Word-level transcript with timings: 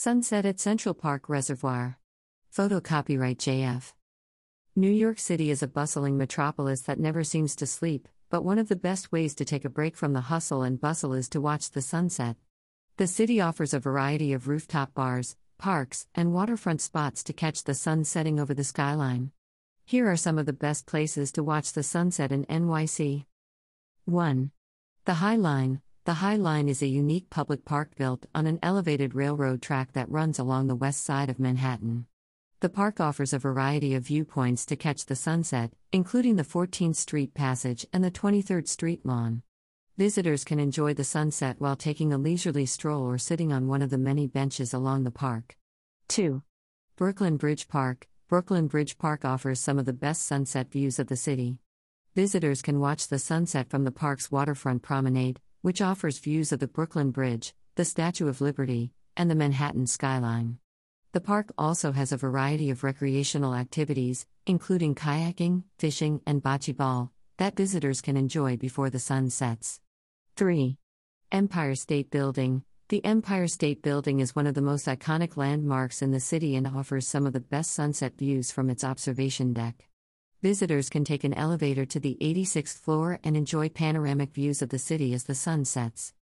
Sunset 0.00 0.46
at 0.46 0.60
Central 0.60 0.94
Park 0.94 1.28
Reservoir. 1.28 1.98
Photo 2.50 2.80
copyright 2.80 3.36
JF. 3.38 3.94
New 4.76 4.92
York 4.92 5.18
City 5.18 5.50
is 5.50 5.60
a 5.60 5.66
bustling 5.66 6.16
metropolis 6.16 6.82
that 6.82 7.00
never 7.00 7.24
seems 7.24 7.56
to 7.56 7.66
sleep, 7.66 8.06
but 8.30 8.44
one 8.44 8.60
of 8.60 8.68
the 8.68 8.76
best 8.76 9.10
ways 9.10 9.34
to 9.34 9.44
take 9.44 9.64
a 9.64 9.68
break 9.68 9.96
from 9.96 10.12
the 10.12 10.30
hustle 10.30 10.62
and 10.62 10.80
bustle 10.80 11.14
is 11.14 11.28
to 11.30 11.40
watch 11.40 11.72
the 11.72 11.82
sunset. 11.82 12.36
The 12.96 13.08
city 13.08 13.40
offers 13.40 13.74
a 13.74 13.80
variety 13.80 14.32
of 14.32 14.46
rooftop 14.46 14.94
bars, 14.94 15.34
parks, 15.58 16.06
and 16.14 16.32
waterfront 16.32 16.80
spots 16.80 17.24
to 17.24 17.32
catch 17.32 17.64
the 17.64 17.74
sun 17.74 18.04
setting 18.04 18.38
over 18.38 18.54
the 18.54 18.62
skyline. 18.62 19.32
Here 19.84 20.08
are 20.08 20.16
some 20.16 20.38
of 20.38 20.46
the 20.46 20.52
best 20.52 20.86
places 20.86 21.32
to 21.32 21.42
watch 21.42 21.72
the 21.72 21.82
sunset 21.82 22.30
in 22.30 22.44
NYC. 22.44 23.24
1. 24.04 24.52
The 25.06 25.14
High 25.14 25.34
Line. 25.34 25.80
The 26.08 26.24
High 26.24 26.36
Line 26.36 26.70
is 26.70 26.80
a 26.80 26.86
unique 26.86 27.28
public 27.28 27.66
park 27.66 27.94
built 27.94 28.24
on 28.34 28.46
an 28.46 28.58
elevated 28.62 29.14
railroad 29.14 29.60
track 29.60 29.92
that 29.92 30.10
runs 30.10 30.38
along 30.38 30.66
the 30.66 30.74
west 30.74 31.04
side 31.04 31.28
of 31.28 31.38
Manhattan. 31.38 32.06
The 32.60 32.70
park 32.70 32.98
offers 32.98 33.34
a 33.34 33.38
variety 33.38 33.94
of 33.94 34.06
viewpoints 34.06 34.64
to 34.64 34.76
catch 34.76 35.04
the 35.04 35.14
sunset, 35.14 35.74
including 35.92 36.36
the 36.36 36.44
14th 36.44 36.96
Street 36.96 37.34
Passage 37.34 37.84
and 37.92 38.02
the 38.02 38.10
23rd 38.10 38.68
Street 38.68 39.04
Lawn. 39.04 39.42
Visitors 39.98 40.44
can 40.44 40.58
enjoy 40.58 40.94
the 40.94 41.04
sunset 41.04 41.56
while 41.58 41.76
taking 41.76 42.10
a 42.10 42.16
leisurely 42.16 42.64
stroll 42.64 43.02
or 43.02 43.18
sitting 43.18 43.52
on 43.52 43.68
one 43.68 43.82
of 43.82 43.90
the 43.90 43.98
many 43.98 44.26
benches 44.26 44.72
along 44.72 45.04
the 45.04 45.10
park. 45.10 45.58
2. 46.08 46.42
Brooklyn 46.96 47.36
Bridge 47.36 47.68
Park. 47.68 48.08
Brooklyn 48.28 48.66
Bridge 48.66 48.96
Park 48.96 49.26
offers 49.26 49.60
some 49.60 49.78
of 49.78 49.84
the 49.84 49.92
best 49.92 50.22
sunset 50.22 50.72
views 50.72 50.98
of 50.98 51.08
the 51.08 51.16
city. 51.16 51.58
Visitors 52.14 52.62
can 52.62 52.80
watch 52.80 53.08
the 53.08 53.18
sunset 53.18 53.68
from 53.68 53.84
the 53.84 53.92
park's 53.92 54.30
waterfront 54.30 54.80
promenade, 54.80 55.38
which 55.62 55.80
offers 55.80 56.18
views 56.18 56.52
of 56.52 56.60
the 56.60 56.68
Brooklyn 56.68 57.10
Bridge, 57.10 57.54
the 57.74 57.84
Statue 57.84 58.28
of 58.28 58.40
Liberty, 58.40 58.92
and 59.16 59.30
the 59.30 59.34
Manhattan 59.34 59.86
skyline. 59.86 60.58
The 61.12 61.20
park 61.20 61.52
also 61.58 61.92
has 61.92 62.12
a 62.12 62.16
variety 62.16 62.70
of 62.70 62.84
recreational 62.84 63.54
activities, 63.54 64.26
including 64.46 64.94
kayaking, 64.94 65.64
fishing, 65.78 66.20
and 66.26 66.42
bocce 66.42 66.76
ball, 66.76 67.12
that 67.38 67.56
visitors 67.56 68.00
can 68.00 68.16
enjoy 68.16 68.56
before 68.56 68.90
the 68.90 68.98
sun 68.98 69.30
sets. 69.30 69.80
3. 70.36 70.76
Empire 71.32 71.74
State 71.74 72.10
Building 72.10 72.62
the 72.90 73.04
Empire 73.04 73.48
State 73.48 73.82
Building 73.82 74.20
is 74.20 74.34
one 74.34 74.46
of 74.46 74.54
the 74.54 74.62
most 74.62 74.86
iconic 74.86 75.36
landmarks 75.36 76.00
in 76.00 76.10
the 76.10 76.20
city 76.20 76.56
and 76.56 76.66
offers 76.66 77.06
some 77.06 77.26
of 77.26 77.34
the 77.34 77.40
best 77.40 77.72
sunset 77.72 78.16
views 78.16 78.50
from 78.50 78.70
its 78.70 78.82
observation 78.82 79.52
deck. 79.52 79.90
Visitors 80.40 80.88
can 80.88 81.04
take 81.04 81.24
an 81.24 81.34
elevator 81.34 81.84
to 81.84 81.98
the 81.98 82.16
86th 82.20 82.78
floor 82.78 83.18
and 83.24 83.36
enjoy 83.36 83.68
panoramic 83.68 84.32
views 84.32 84.62
of 84.62 84.68
the 84.68 84.78
city 84.78 85.12
as 85.12 85.24
the 85.24 85.34
sun 85.34 85.64
sets. 85.64 86.14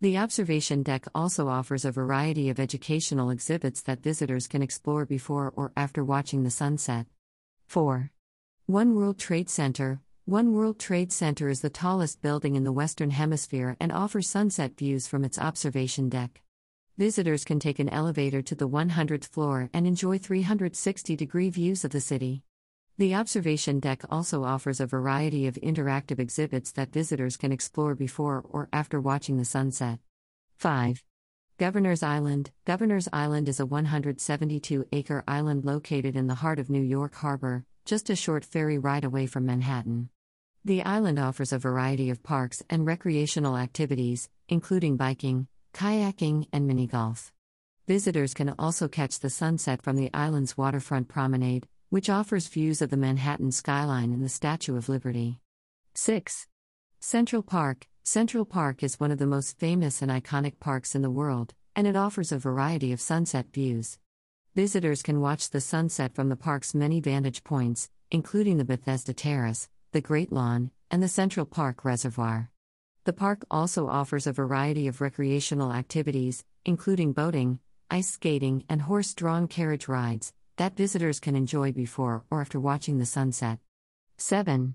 The 0.00 0.18
observation 0.18 0.82
deck 0.82 1.06
also 1.14 1.46
offers 1.46 1.84
a 1.84 1.92
variety 1.92 2.48
of 2.48 2.58
educational 2.58 3.30
exhibits 3.30 3.82
that 3.82 4.02
visitors 4.02 4.48
can 4.48 4.60
explore 4.60 5.06
before 5.06 5.52
or 5.54 5.70
after 5.76 6.02
watching 6.02 6.42
the 6.42 6.50
sunset. 6.50 7.06
4. 7.68 8.10
One 8.66 8.96
World 8.96 9.18
Trade 9.18 9.48
Center 9.48 10.00
one 10.26 10.52
World 10.52 10.78
Trade 10.78 11.12
Center 11.12 11.48
is 11.48 11.60
the 11.60 11.70
tallest 11.70 12.22
building 12.22 12.54
in 12.54 12.62
the 12.62 12.70
Western 12.70 13.10
Hemisphere 13.10 13.76
and 13.80 13.90
offers 13.90 14.28
sunset 14.28 14.76
views 14.76 15.08
from 15.08 15.24
its 15.24 15.40
observation 15.40 16.08
deck. 16.08 16.42
Visitors 16.98 17.44
can 17.44 17.58
take 17.58 17.80
an 17.80 17.88
elevator 17.88 18.40
to 18.42 18.54
the 18.54 18.68
100th 18.68 19.24
floor 19.24 19.70
and 19.72 19.88
enjoy 19.88 20.18
360 20.18 21.16
degree 21.16 21.50
views 21.50 21.84
of 21.84 21.90
the 21.90 22.00
city. 22.00 22.44
The 23.00 23.14
observation 23.14 23.80
deck 23.80 24.02
also 24.10 24.44
offers 24.44 24.78
a 24.78 24.86
variety 24.86 25.46
of 25.46 25.54
interactive 25.54 26.18
exhibits 26.18 26.70
that 26.72 26.92
visitors 26.92 27.38
can 27.38 27.50
explore 27.50 27.94
before 27.94 28.44
or 28.46 28.68
after 28.74 29.00
watching 29.00 29.38
the 29.38 29.46
sunset. 29.46 30.00
5. 30.58 31.02
Governor's 31.56 32.02
Island 32.02 32.50
Governor's 32.66 33.08
Island 33.10 33.48
is 33.48 33.58
a 33.58 33.64
172 33.64 34.84
acre 34.92 35.24
island 35.26 35.64
located 35.64 36.14
in 36.14 36.26
the 36.26 36.34
heart 36.34 36.58
of 36.58 36.68
New 36.68 36.82
York 36.82 37.14
Harbor, 37.14 37.64
just 37.86 38.10
a 38.10 38.14
short 38.14 38.44
ferry 38.44 38.76
ride 38.76 39.04
away 39.04 39.24
from 39.24 39.46
Manhattan. 39.46 40.10
The 40.62 40.82
island 40.82 41.18
offers 41.18 41.54
a 41.54 41.58
variety 41.58 42.10
of 42.10 42.22
parks 42.22 42.62
and 42.68 42.84
recreational 42.84 43.56
activities, 43.56 44.28
including 44.46 44.98
biking, 44.98 45.46
kayaking, 45.72 46.48
and 46.52 46.66
mini 46.66 46.86
golf. 46.86 47.32
Visitors 47.88 48.34
can 48.34 48.54
also 48.58 48.88
catch 48.88 49.20
the 49.20 49.30
sunset 49.30 49.80
from 49.80 49.96
the 49.96 50.10
island's 50.12 50.58
waterfront 50.58 51.08
promenade, 51.08 51.66
which 51.90 52.08
offers 52.08 52.46
views 52.46 52.80
of 52.80 52.88
the 52.88 52.96
Manhattan 52.96 53.50
skyline 53.50 54.12
and 54.12 54.24
the 54.24 54.28
Statue 54.28 54.76
of 54.76 54.88
Liberty. 54.88 55.40
6. 55.94 56.46
Central 57.00 57.42
Park 57.42 57.88
Central 58.04 58.44
Park 58.44 58.84
is 58.84 59.00
one 59.00 59.10
of 59.10 59.18
the 59.18 59.26
most 59.26 59.58
famous 59.58 60.00
and 60.00 60.08
iconic 60.08 60.60
parks 60.60 60.94
in 60.94 61.02
the 61.02 61.10
world, 61.10 61.52
and 61.74 61.88
it 61.88 61.96
offers 61.96 62.30
a 62.30 62.38
variety 62.38 62.92
of 62.92 63.00
sunset 63.00 63.46
views. 63.52 63.98
Visitors 64.54 65.02
can 65.02 65.20
watch 65.20 65.50
the 65.50 65.60
sunset 65.60 66.14
from 66.14 66.28
the 66.28 66.36
park's 66.36 66.76
many 66.76 67.00
vantage 67.00 67.42
points, 67.42 67.90
including 68.12 68.58
the 68.58 68.64
Bethesda 68.64 69.12
Terrace, 69.12 69.68
the 69.90 70.00
Great 70.00 70.30
Lawn, 70.30 70.70
and 70.92 71.02
the 71.02 71.08
Central 71.08 71.44
Park 71.44 71.84
Reservoir. 71.84 72.50
The 73.02 73.12
park 73.12 73.44
also 73.50 73.88
offers 73.88 74.28
a 74.28 74.32
variety 74.32 74.86
of 74.86 75.00
recreational 75.00 75.72
activities, 75.72 76.44
including 76.64 77.14
boating, 77.14 77.58
ice 77.90 78.10
skating, 78.10 78.62
and 78.68 78.82
horse 78.82 79.12
drawn 79.12 79.48
carriage 79.48 79.88
rides, 79.88 80.32
that 80.60 80.76
visitors 80.76 81.20
can 81.20 81.34
enjoy 81.34 81.72
before 81.72 82.22
or 82.30 82.42
after 82.42 82.60
watching 82.60 82.98
the 82.98 83.06
sunset. 83.06 83.58
7. 84.18 84.74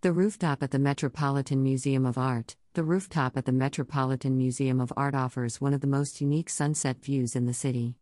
The 0.00 0.10
rooftop 0.10 0.60
at 0.60 0.72
the 0.72 0.78
Metropolitan 0.80 1.62
Museum 1.62 2.04
of 2.04 2.18
Art. 2.18 2.56
The 2.74 2.82
rooftop 2.82 3.36
at 3.36 3.44
the 3.44 3.52
Metropolitan 3.52 4.36
Museum 4.36 4.80
of 4.80 4.92
Art 4.96 5.14
offers 5.14 5.60
one 5.60 5.72
of 5.72 5.82
the 5.82 5.86
most 5.86 6.20
unique 6.20 6.50
sunset 6.50 7.00
views 7.00 7.36
in 7.36 7.46
the 7.46 7.54
city. 7.54 7.94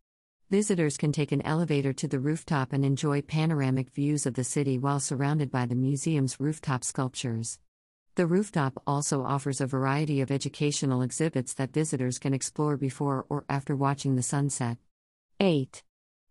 Visitors 0.48 0.96
can 0.96 1.12
take 1.12 1.30
an 1.30 1.42
elevator 1.42 1.92
to 1.92 2.08
the 2.08 2.18
rooftop 2.18 2.72
and 2.72 2.82
enjoy 2.82 3.20
panoramic 3.20 3.90
views 3.90 4.24
of 4.24 4.32
the 4.32 4.42
city 4.42 4.78
while 4.78 4.98
surrounded 4.98 5.50
by 5.50 5.66
the 5.66 5.74
museum's 5.74 6.40
rooftop 6.40 6.82
sculptures. 6.82 7.58
The 8.14 8.26
rooftop 8.26 8.82
also 8.86 9.22
offers 9.22 9.60
a 9.60 9.66
variety 9.66 10.22
of 10.22 10.30
educational 10.30 11.02
exhibits 11.02 11.52
that 11.52 11.74
visitors 11.74 12.18
can 12.18 12.32
explore 12.32 12.78
before 12.78 13.26
or 13.28 13.44
after 13.50 13.76
watching 13.76 14.16
the 14.16 14.22
sunset. 14.22 14.78
8. 15.40 15.82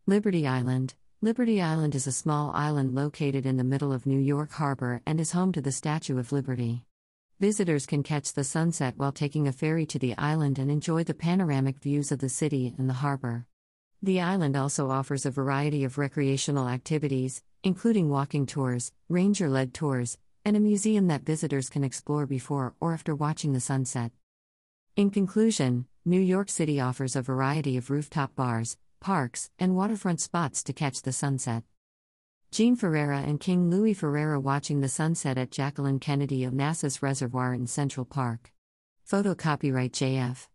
Liberty 0.09 0.47
Island 0.47 0.95
Liberty 1.21 1.61
Island 1.61 1.93
is 1.93 2.07
a 2.07 2.13
small 2.13 2.51
island 2.55 2.95
located 2.95 3.45
in 3.45 3.57
the 3.57 3.65
middle 3.65 3.91
of 3.91 4.05
New 4.05 4.17
York 4.17 4.53
Harbor 4.53 5.01
and 5.05 5.19
is 5.19 5.33
home 5.33 5.51
to 5.51 5.59
the 5.59 5.73
Statue 5.73 6.17
of 6.17 6.31
Liberty. 6.31 6.85
Visitors 7.41 7.85
can 7.85 8.03
catch 8.03 8.31
the 8.31 8.45
sunset 8.45 8.93
while 8.95 9.11
taking 9.11 9.49
a 9.49 9.51
ferry 9.51 9.85
to 9.87 9.99
the 9.99 10.17
island 10.17 10.59
and 10.59 10.71
enjoy 10.71 11.03
the 11.03 11.13
panoramic 11.13 11.79
views 11.79 12.09
of 12.13 12.19
the 12.19 12.29
city 12.29 12.73
and 12.77 12.89
the 12.89 12.93
harbor. 13.03 13.47
The 14.01 14.21
island 14.21 14.55
also 14.55 14.89
offers 14.89 15.25
a 15.25 15.29
variety 15.29 15.83
of 15.83 15.97
recreational 15.97 16.69
activities, 16.69 17.43
including 17.61 18.07
walking 18.07 18.45
tours, 18.45 18.93
ranger 19.09 19.49
led 19.49 19.73
tours, 19.73 20.17
and 20.45 20.55
a 20.55 20.61
museum 20.61 21.07
that 21.07 21.25
visitors 21.25 21.67
can 21.67 21.83
explore 21.83 22.25
before 22.25 22.75
or 22.79 22.93
after 22.93 23.13
watching 23.13 23.51
the 23.51 23.59
sunset. 23.59 24.13
In 24.95 25.09
conclusion, 25.09 25.85
New 26.05 26.21
York 26.21 26.47
City 26.47 26.79
offers 26.79 27.17
a 27.17 27.21
variety 27.21 27.75
of 27.75 27.89
rooftop 27.89 28.33
bars, 28.37 28.77
parks, 28.99 29.49
and 29.59 29.75
waterfront 29.75 30.19
spots 30.19 30.63
to 30.63 30.73
catch 30.73 31.01
the 31.01 31.11
sunset. 31.11 31.63
Jean 32.51 32.75
Ferreira 32.75 33.19
and 33.19 33.39
King 33.39 33.69
Louis 33.69 33.93
Ferreira 33.93 34.39
watching 34.39 34.79
the 34.81 34.87
sunset 34.87 35.37
at 35.37 35.51
Jacqueline 35.51 35.99
Kennedy 35.99 36.41
Onassis 36.45 37.01
Reservoir 37.01 37.53
in 37.53 37.67
Central 37.67 38.05
Park. 38.05 38.53
Photo 39.03 39.35
copyright 39.35 39.91
JF. 39.91 40.47